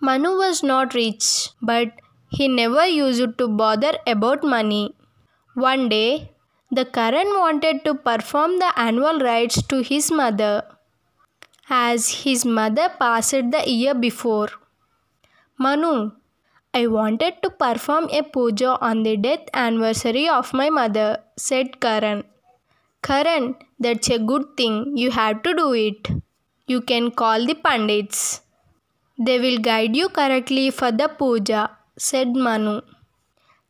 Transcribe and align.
Manu 0.00 0.36
was 0.36 0.62
not 0.62 0.94
rich, 0.94 1.50
but 1.62 1.92
he 2.28 2.48
never 2.48 2.86
used 2.86 3.38
to 3.38 3.48
bother 3.48 3.92
about 4.06 4.42
money. 4.42 4.94
One 5.54 5.88
day, 5.88 6.32
the 6.70 6.84
Karan 6.84 7.28
wanted 7.28 7.84
to 7.84 7.94
perform 7.94 8.58
the 8.58 8.72
annual 8.78 9.18
rites 9.20 9.62
to 9.62 9.82
his 9.82 10.10
mother 10.10 10.64
as 11.68 12.22
his 12.22 12.44
mother 12.44 12.88
passed 12.98 13.50
the 13.50 13.62
year 13.66 13.94
before. 13.94 14.48
Manu, 15.58 16.12
I 16.74 16.86
wanted 16.86 17.42
to 17.42 17.50
perform 17.50 18.08
a 18.10 18.22
puja 18.22 18.78
on 18.80 19.02
the 19.02 19.16
death 19.16 19.48
anniversary 19.54 20.28
of 20.28 20.52
my 20.52 20.68
mother, 20.70 21.18
said 21.36 21.80
Karan. 21.80 22.24
Karan, 23.02 23.56
that's 23.78 24.10
a 24.10 24.18
good 24.18 24.56
thing. 24.56 24.96
You 24.96 25.10
have 25.12 25.42
to 25.44 25.54
do 25.54 25.72
it. 25.72 26.08
You 26.66 26.80
can 26.82 27.10
call 27.12 27.46
the 27.46 27.54
pandits. 27.54 28.42
They 29.18 29.38
will 29.40 29.58
guide 29.58 29.96
you 29.96 30.08
correctly 30.08 30.70
for 30.70 30.92
the 30.92 31.08
puja, 31.08 31.70
said 31.96 32.34
Manu. 32.36 32.80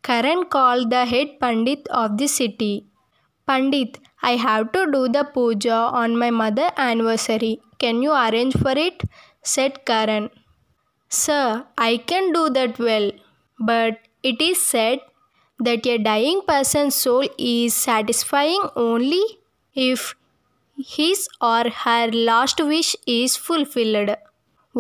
Karan 0.03 0.45
called 0.45 0.91
the 0.91 1.05
head 1.05 1.39
pandit 1.41 1.87
of 1.89 2.19
the 2.19 2.27
city. 2.27 2.87
Pandit, 3.47 3.99
I 4.23 4.33
have 4.37 4.73
to 4.73 4.91
do 4.91 5.09
the 5.09 5.25
puja 5.25 5.75
on 6.03 6.19
my 6.19 6.31
mother 6.31 6.71
anniversary. 6.77 7.61
Can 7.79 8.03
you 8.03 8.13
arrange 8.13 8.57
for 8.57 8.73
it? 8.73 9.03
said 9.43 9.85
Karan. 9.85 10.31
Sir, 11.09 11.67
I 11.79 11.99
can 11.99 12.33
do 12.33 12.51
that 12.51 12.79
well, 12.79 13.13
but 13.59 13.99
it 14.23 14.41
is 14.41 14.61
said 14.61 15.01
that 15.61 15.87
a 15.87 15.99
dying 15.99 16.43
person's 16.47 16.95
soul 16.97 17.29
is 17.39 17.75
satisfying 17.75 18.63
only 18.75 19.25
if 19.75 20.15
his 20.77 21.29
or 21.41 21.69
her 21.71 22.11
last 22.11 22.61
wish 22.61 22.97
is 23.07 23.37
fulfilled. 23.37 24.17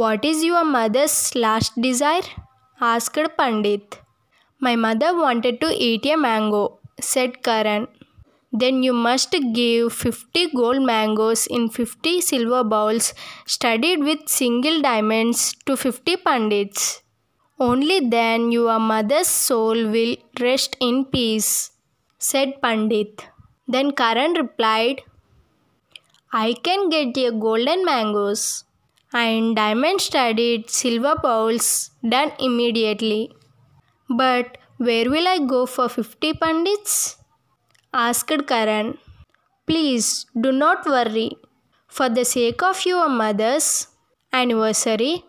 What 0.00 0.26
is 0.26 0.44
your 0.44 0.62
mother's 0.62 1.34
last 1.34 1.80
desire? 1.80 2.26
asked 2.78 3.18
Pandit. 3.38 3.98
My 4.60 4.76
mother 4.76 5.16
wanted 5.16 5.58
to 5.62 5.68
eat 5.68 6.04
a 6.04 6.16
mango, 6.16 6.80
said 7.00 7.42
Karan. 7.42 7.88
Then 8.52 8.82
you 8.82 8.92
must 8.92 9.34
give 9.54 9.94
50 9.94 10.50
gold 10.54 10.82
mangoes 10.82 11.46
in 11.46 11.70
50 11.70 12.20
silver 12.20 12.62
bowls 12.62 13.14
studded 13.46 14.00
with 14.00 14.28
single 14.28 14.82
diamonds 14.82 15.54
to 15.64 15.78
50 15.78 16.18
pandits. 16.18 17.00
Only 17.58 18.00
then 18.00 18.52
your 18.52 18.78
mother's 18.78 19.28
soul 19.28 19.88
will 19.96 20.16
rest 20.38 20.76
in 20.78 21.06
peace, 21.06 21.70
said 22.18 22.60
Pandit. 22.60 23.24
Then 23.66 23.92
Karan 23.92 24.34
replied, 24.34 25.00
I 26.34 26.54
can 26.62 26.90
get 26.90 27.16
a 27.16 27.30
golden 27.30 27.86
mangoes 27.86 28.64
and 29.12 29.56
diamond 29.56 30.00
studded 30.00 30.70
silver 30.70 31.14
bowls 31.22 31.90
done 32.08 32.32
immediately. 32.38 33.32
But 34.08 34.58
where 34.78 35.10
will 35.10 35.26
I 35.28 35.38
go 35.38 35.66
for 35.66 35.88
50 35.88 36.34
pandits? 36.34 37.16
asked 37.92 38.46
Karan. 38.46 38.98
Please 39.66 40.26
do 40.40 40.52
not 40.52 40.86
worry. 40.86 41.30
For 41.88 42.08
the 42.08 42.24
sake 42.24 42.62
of 42.62 42.84
your 42.84 43.08
mother's 43.08 43.88
anniversary, 44.32 45.24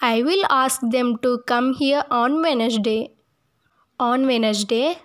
I 0.00 0.22
will 0.22 0.44
ask 0.50 0.80
them 0.82 1.16
to 1.22 1.38
come 1.46 1.72
here 1.74 2.04
on 2.10 2.42
Wednesday. 2.42 3.14
On 3.98 4.26
Wednesday, 4.26 4.98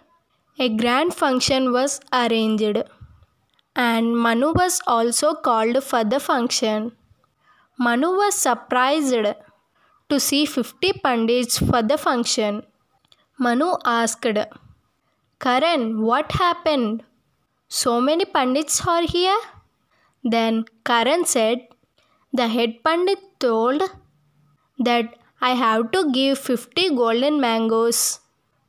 a 0.59 0.67
grand 0.69 1.13
function 1.13 1.71
was 1.71 2.01
arranged, 2.11 2.83
and 3.75 4.17
Manu 4.17 4.51
was 4.53 4.81
also 4.85 5.33
called 5.33 5.81
for 5.83 6.03
the 6.03 6.19
function. 6.19 6.91
Manu 7.85 8.09
was 8.15 8.35
surprised 8.35 9.27
to 10.09 10.19
see 10.19 10.45
50 10.45 10.93
pandits 11.03 11.57
for 11.57 11.81
the 11.81 11.97
function. 11.97 12.61
Manu 13.39 13.69
asked, 13.83 14.27
Karan, 15.39 16.01
what 16.03 16.31
happened? 16.33 17.01
So 17.69 17.99
many 17.99 18.25
pandits 18.25 18.85
are 18.85 19.01
here? 19.01 19.39
Then 20.23 20.65
Karan 20.85 21.25
said, 21.25 21.67
The 22.31 22.47
head 22.49 22.83
pandit 22.83 23.17
told 23.39 23.81
that 24.77 25.15
I 25.41 25.53
have 25.55 25.89
to 25.91 26.11
give 26.11 26.37
50 26.37 26.95
golden 26.95 27.41
mangoes 27.41 28.19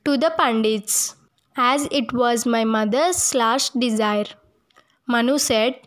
to 0.07 0.17
the 0.17 0.33
pandits 0.39 1.17
as 1.55 1.87
it 1.91 2.15
was 2.15 2.47
my 2.47 2.65
mother's 2.65 3.35
last 3.35 3.79
desire. 3.79 4.31
Manu 5.07 5.37
said, 5.37 5.81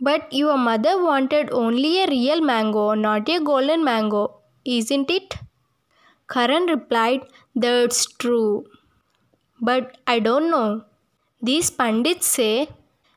But 0.00 0.32
your 0.32 0.56
mother 0.58 1.02
wanted 1.02 1.50
only 1.52 2.02
a 2.02 2.06
real 2.06 2.40
mango, 2.40 2.94
not 2.94 3.28
a 3.28 3.40
golden 3.40 3.84
mango, 3.84 4.40
isn't 4.64 5.10
it? 5.10 5.34
Karan 6.28 6.66
replied, 6.66 7.22
That's 7.54 8.06
true. 8.06 8.66
But 9.60 9.96
I 10.06 10.18
don't 10.20 10.50
know. 10.50 10.84
These 11.42 11.70
pandits 11.70 12.26
say 12.26 12.68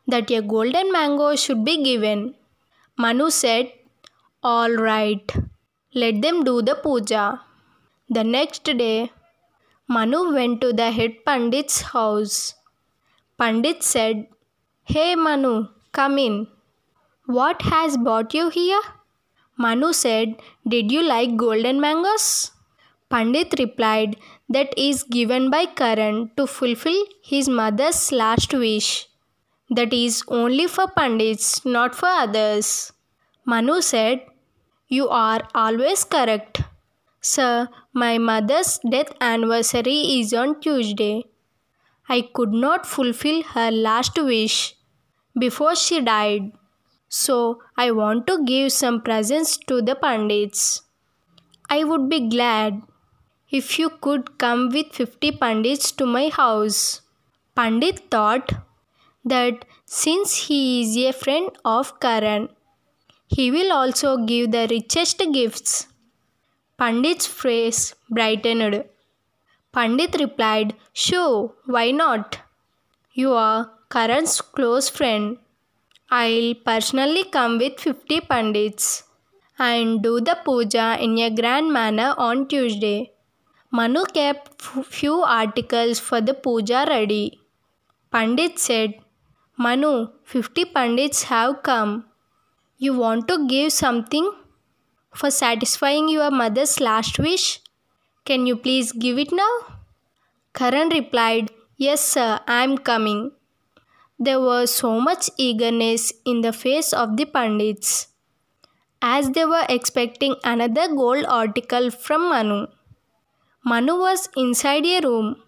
that 0.07 0.31
a 0.31 0.41
golden 0.41 0.91
mango 0.91 1.35
should 1.35 1.63
be 1.66 1.84
given. 1.84 2.35
Manu 2.97 3.29
said, 3.29 3.72
All 4.44 4.72
right, 4.72 5.31
let 5.93 6.22
them 6.22 6.43
do 6.43 6.61
the 6.61 6.76
puja. 6.76 7.41
The 8.09 8.23
next 8.23 8.64
day, 8.66 9.11
Manu 9.87 10.34
went 10.34 10.61
to 10.61 10.73
the 10.73 10.91
head 10.91 11.26
pandit's 11.26 11.81
house. 11.81 12.55
Pandit 13.37 13.84
said, 13.84 14.28
Hey 14.84 15.16
Manu, 15.16 15.67
come 15.91 16.17
in. 16.20 16.47
What 17.37 17.61
has 17.61 17.96
brought 17.96 18.34
you 18.34 18.49
here? 18.49 18.81
Manu 19.55 19.93
said, 19.93 20.35
Did 20.67 20.91
you 20.91 21.03
like 21.03 21.37
golden 21.37 21.79
mangoes? 21.79 22.52
Pandit 23.11 23.53
replied, 23.59 24.16
That 24.49 24.73
is 24.76 25.03
given 25.03 25.52
by 25.52 25.67
Karan 25.67 26.31
to 26.37 26.47
fulfill 26.47 27.05
his 27.23 27.47
mother's 27.47 28.11
last 28.11 28.52
wish. 28.52 29.08
That 29.70 29.93
is 29.93 30.23
only 30.28 30.66
for 30.66 30.87
Pandits, 30.87 31.64
not 31.64 31.93
for 31.93 32.08
others. 32.08 32.93
Manu 33.46 33.81
said, 33.81 34.26
You 34.87 35.08
are 35.09 35.47
always 35.53 36.03
correct. 36.03 36.64
Sir, 37.22 37.67
my 37.93 38.17
mother's 38.17 38.79
death 38.90 39.14
anniversary 39.22 39.99
is 40.20 40.34
on 40.34 40.59
Tuesday. 40.61 41.26
I 42.08 42.22
could 42.34 42.53
not 42.53 42.87
fulfill 42.87 43.43
her 43.43 43.70
last 43.70 44.17
wish 44.17 44.76
before 45.37 45.76
she 45.76 46.02
died. 46.02 46.53
So 47.09 47.61
I 47.76 47.91
want 47.91 48.28
to 48.28 48.44
give 48.46 48.72
some 48.72 49.02
presents 49.02 49.58
to 49.67 49.82
the 49.82 49.96
Pandits. 49.96 50.84
I 51.70 51.84
would 51.84 52.09
be 52.09 52.29
glad 52.29 52.82
if 53.50 53.79
you 53.79 53.90
could 53.90 54.38
come 54.38 54.70
with 54.70 54.94
50 54.94 55.32
Pandits 55.34 55.91
to 55.94 56.06
my 56.06 56.29
house. 56.29 57.02
Pandit 57.56 58.09
thought 58.11 58.53
that 59.26 59.66
since 59.85 60.35
he 60.47 60.82
is 60.82 60.97
a 60.97 61.11
friend 61.11 61.50
of 61.66 62.00
Karan, 62.00 62.50
he 63.28 63.52
will 63.52 63.72
also 63.72 64.17
give 64.17 64.52
the 64.52 64.67
richest 64.70 65.22
gifts. 65.34 65.88
Pandit's 66.78 67.28
face 67.28 67.94
brightened. 68.09 68.85
Pandit 69.72 70.16
replied, 70.20 70.76
Sure, 70.94 71.53
why 71.66 71.91
not? 71.91 72.40
You 73.14 73.34
are 73.34 73.72
Karan's 73.90 74.41
close 74.41 74.90
friend. 74.90 75.38
I'll 76.11 76.56
personally 76.56 77.23
come 77.23 77.58
with 77.59 77.79
50 77.79 78.22
Pandits 78.22 79.03
and 79.59 80.02
do 80.02 80.20
the 80.20 80.38
puja 80.44 80.97
in 81.00 81.17
a 81.20 81.29
grand 81.29 81.72
manner 81.72 82.16
on 82.17 82.47
Tuesday. 82.47 83.11
Manu 83.72 84.06
kept 84.06 84.61
few 84.61 85.22
articles 85.22 86.00
for 86.00 86.20
the 86.20 86.34
puja 86.34 86.85
ready. 86.90 87.40
Pandit 88.11 88.58
said, 88.58 88.96
Manu, 89.58 90.08
50 90.23 90.66
Pandits 90.66 91.23
have 91.23 91.61
come. 91.61 92.06
You 92.78 92.97
want 92.97 93.28
to 93.28 93.47
give 93.47 93.72
something 93.72 94.32
for 95.14 95.29
satisfying 95.29 96.09
your 96.09 96.32
mother's 96.32 96.79
last 96.79 97.20
wish? 97.20 97.62
Can 98.26 98.47
you 98.47 98.55
please 98.58 98.91
give 98.91 99.20
it 99.20 99.32
now? 99.32 99.53
Karan 100.55 100.90
replied, 100.90 101.52
Yes, 101.78 102.02
sir, 102.02 102.40
I 102.47 102.64
am 102.64 102.79
coming. 102.79 103.32
There 104.19 104.39
was 104.39 104.69
so 104.71 104.99
much 104.99 105.29
eagerness 105.37 106.13
in 106.25 106.41
the 106.41 106.51
face 106.53 106.93
of 106.93 107.16
the 107.17 107.25
Pandits 107.25 108.07
as 109.01 109.29
they 109.31 109.45
were 109.45 109.66
expecting 109.69 110.35
another 110.43 110.87
gold 110.89 111.25
article 111.25 111.89
from 111.89 112.29
Manu. 112.29 112.67
Manu 113.63 113.95
was 113.97 114.27
inside 114.35 114.85
a 114.85 114.99
room 115.01 115.41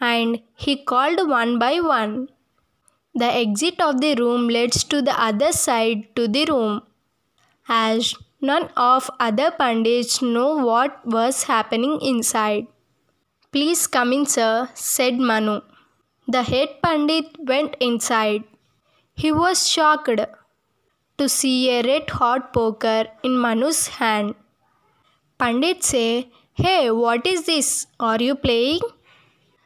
and 0.00 0.42
he 0.54 0.84
called 0.84 1.28
one 1.28 1.58
by 1.58 1.80
one. 1.80 2.28
The 3.14 3.24
exit 3.24 3.80
of 3.80 4.00
the 4.00 4.14
room 4.14 4.48
leads 4.48 4.84
to 4.84 5.00
the 5.02 5.18
other 5.18 5.52
side 5.52 6.14
to 6.16 6.28
the 6.28 6.44
room. 6.44 6.82
As 7.68 8.14
none 8.40 8.68
of 8.76 9.10
other 9.18 9.50
pandits 9.50 10.20
know 10.20 10.56
what 10.56 11.06
was 11.06 11.44
happening 11.44 11.98
inside. 12.02 12.66
Please 13.50 13.86
come 13.86 14.12
in, 14.12 14.26
sir, 14.26 14.68
said 14.74 15.18
Manu. 15.18 15.60
The 16.34 16.44
head 16.44 16.68
pandit 16.80 17.26
went 17.40 17.76
inside. 17.80 18.44
He 19.14 19.32
was 19.32 19.68
shocked 19.68 20.20
to 21.18 21.28
see 21.28 21.70
a 21.70 21.82
red 21.82 22.08
hot 22.08 22.52
poker 22.52 23.08
in 23.24 23.36
Manu's 23.36 23.88
hand. 23.88 24.36
Pandit 25.38 25.82
say, 25.82 26.30
Hey, 26.54 26.90
what 26.92 27.26
is 27.26 27.46
this? 27.46 27.88
Are 27.98 28.22
you 28.22 28.36
playing? 28.36 28.78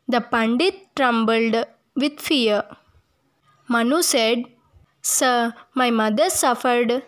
The 0.09 0.23
Pandit 0.23 0.75
trembled 0.97 1.67
with 1.95 2.19
fear. 2.19 2.63
Manu 3.69 4.01
said, 4.01 4.45
Sir, 5.03 5.53
my 5.75 5.91
mother 5.91 6.31
suffered 6.31 7.03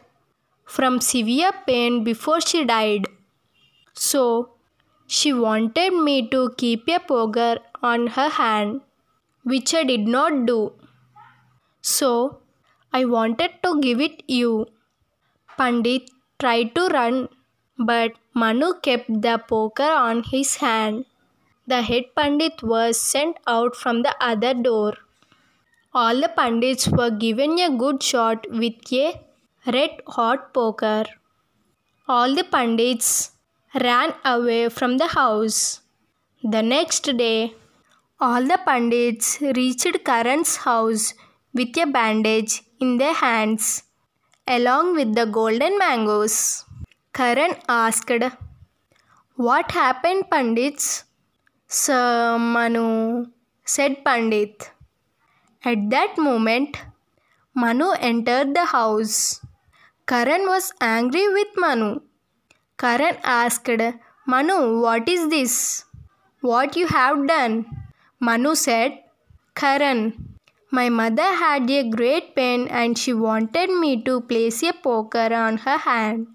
from 0.66 1.00
severe 1.00 1.52
pain 1.66 2.04
before 2.04 2.42
she 2.42 2.64
died. 2.64 3.06
So, 3.94 4.50
she 5.06 5.32
wanted 5.32 5.94
me 5.94 6.28
to 6.28 6.52
keep 6.58 6.86
a 6.88 6.98
poker 6.98 7.60
on 7.82 8.08
her 8.08 8.28
hand, 8.28 8.82
which 9.52 9.72
I 9.74 9.84
did 9.84 10.08
not 10.08 10.44
do. 10.46 10.72
So, 11.80 12.40
I 12.92 13.04
wanted 13.04 13.52
to 13.62 13.80
give 13.80 14.00
it 14.00 14.22
you. 14.26 14.66
Pandit 15.56 16.10
tried 16.40 16.74
to 16.74 16.86
run, 16.88 17.28
but 17.78 18.12
Manu 18.34 18.72
kept 18.86 19.22
the 19.26 19.38
poker 19.38 19.90
on 20.06 20.24
his 20.24 20.56
hand. 20.56 21.04
The 21.68 21.82
head 21.82 22.06
Pandit 22.16 22.62
was 22.62 23.00
sent 23.00 23.36
out 23.46 23.76
from 23.76 24.02
the 24.02 24.14
other 24.20 24.54
door. 24.54 24.94
All 25.94 26.20
the 26.20 26.28
Pandits 26.28 26.88
were 26.88 27.10
given 27.10 27.58
a 27.58 27.70
good 27.84 28.02
shot 28.02 28.46
with 28.50 28.92
a 28.92 29.20
red 29.66 30.02
hot 30.06 30.52
poker. 30.52 31.04
All 32.08 32.34
the 32.34 32.44
Pandits 32.44 33.32
ran 33.74 34.12
away 34.24 34.68
from 34.68 34.98
the 34.98 35.08
house. 35.08 35.80
The 36.42 36.62
next 36.62 37.16
day, 37.16 37.54
all 38.18 38.42
the 38.42 38.58
Pandits 38.64 39.42
reached 39.42 40.02
Karan's 40.02 40.56
house 40.56 41.12
with 41.52 41.76
a 41.76 41.84
bandage 41.86 42.62
in 42.80 42.96
their 42.96 43.12
hands, 43.12 43.82
along 44.46 44.94
with 44.96 45.14
the 45.14 45.26
golden 45.26 45.76
mangoes. 45.76 46.64
Karan 47.12 47.56
asked, 47.68 48.10
What 49.34 49.70
happened, 49.70 50.30
Pandits? 50.30 51.04
Sir 51.68 52.38
Manu, 52.38 53.26
said 53.66 54.02
Pandit. 54.02 54.70
At 55.62 55.90
that 55.90 56.16
moment, 56.16 56.78
Manu 57.54 57.90
entered 58.00 58.54
the 58.54 58.64
house. 58.64 59.44
Karan 60.06 60.46
was 60.46 60.72
angry 60.80 61.28
with 61.34 61.48
Manu. 61.56 62.00
Karan 62.78 63.18
asked, 63.22 63.68
Manu, 64.26 64.80
what 64.80 65.06
is 65.06 65.28
this? 65.28 65.84
What 66.40 66.76
you 66.76 66.86
have 66.86 67.26
done? 67.26 67.85
Manu 68.18 68.54
said, 68.54 68.98
Karan, 69.54 70.36
my 70.70 70.88
mother 70.88 71.22
had 71.22 71.70
a 71.70 71.88
great 71.88 72.34
pain 72.34 72.66
and 72.68 72.98
she 72.98 73.12
wanted 73.12 73.70
me 73.70 74.02
to 74.04 74.20
place 74.22 74.62
a 74.62 74.72
poker 74.72 75.32
on 75.34 75.58
her 75.58 75.78
hand. 75.78 76.26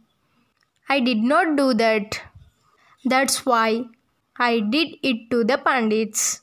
I 0.88 1.00
did 1.00 1.18
not 1.18 1.56
do 1.56 1.74
that. 1.74 2.22
That's 3.04 3.46
why 3.46 3.86
I 4.38 4.60
did 4.60 4.98
it 5.02 5.30
to 5.32 5.44
the 5.44 5.58
Pandits. 5.58 6.42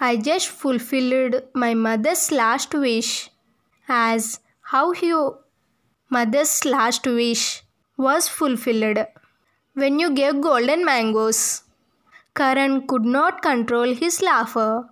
I 0.00 0.16
just 0.16 0.48
fulfilled 0.48 1.42
my 1.54 1.74
mother's 1.74 2.30
last 2.32 2.74
wish, 2.74 3.30
as 3.88 4.40
how 4.62 4.92
your 4.92 5.38
mother's 6.10 6.64
last 6.64 7.06
wish 7.06 7.62
was 7.96 8.28
fulfilled. 8.28 9.06
When 9.74 9.98
you 9.98 10.10
gave 10.10 10.40
golden 10.40 10.84
mangoes, 10.84 11.62
Karan 12.34 12.86
could 12.86 13.04
not 13.04 13.42
control 13.42 13.94
his 13.94 14.22
laughter. 14.22 14.84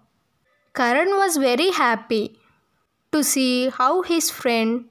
Karan 0.75 1.11
was 1.17 1.37
very 1.37 1.71
happy 1.71 2.39
to 3.13 3.25
see 3.25 3.71
how 3.71 4.03
his 4.03 4.31
friend 4.31 4.85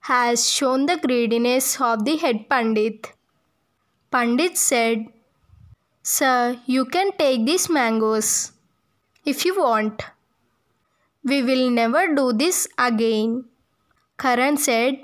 has 0.00 0.50
shown 0.50 0.86
the 0.86 0.96
greediness 0.96 1.80
of 1.80 2.04
the 2.04 2.16
head 2.16 2.48
Pandit. 2.48 3.12
Pandit 4.10 4.56
said, 4.58 5.06
Sir, 6.02 6.58
you 6.66 6.84
can 6.84 7.12
take 7.16 7.46
these 7.46 7.70
mangoes 7.70 8.52
if 9.24 9.44
you 9.44 9.58
want. 9.58 10.02
We 11.24 11.42
will 11.42 11.70
never 11.70 12.14
do 12.14 12.32
this 12.32 12.68
again. 12.76 13.46
Karan 14.18 14.56
said, 14.56 14.98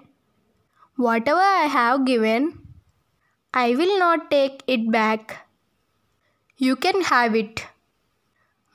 Whatever 0.96 1.40
I 1.40 1.64
have 1.64 2.04
given, 2.04 2.66
I 3.54 3.74
will 3.74 3.98
not 3.98 4.30
take 4.30 4.62
it 4.66 4.90
back. 4.90 5.49
You 6.62 6.76
can 6.76 7.00
have 7.04 7.34
it, 7.34 7.66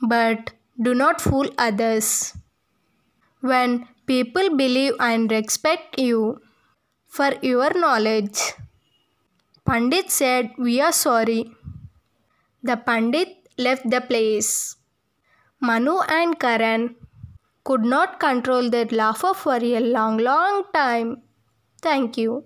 but 0.02 0.54
do 0.82 0.96
not 0.96 1.22
fool 1.22 1.50
others. 1.60 2.34
When 3.42 3.88
people 4.08 4.56
believe 4.58 4.96
and 5.00 5.30
respect 5.30 6.00
you 6.00 6.42
for 7.08 7.34
your 7.44 7.72
knowledge, 7.76 8.40
Pandit 9.66 10.10
said, 10.10 10.54
We 10.58 10.82
are 10.82 10.92
sorry. 10.92 11.52
The 12.64 12.76
Pandit 12.76 13.48
left 13.60 13.88
the 13.88 14.02
place. 14.02 14.78
Manu 15.62 16.00
and 16.08 16.40
Karan 16.40 16.96
could 17.64 17.84
not 17.84 18.20
control 18.20 18.72
their 18.72 18.86
laughter 18.86 19.36
for 19.36 19.58
a 19.58 19.80
long, 19.80 20.18
long 20.18 20.64
time. 20.74 21.22
Thank 21.84 22.18
you. 22.18 22.46